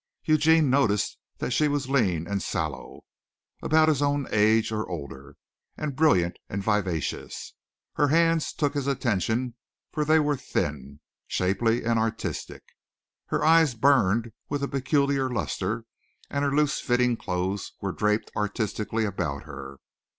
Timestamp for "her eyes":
13.27-13.75